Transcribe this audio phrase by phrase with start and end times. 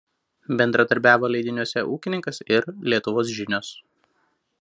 [0.59, 3.71] Bendradarbiavo leidiniuose „Ūkininkas“ ir „Lietuvos žinios“.